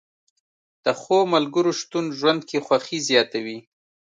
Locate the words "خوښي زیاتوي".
2.65-3.59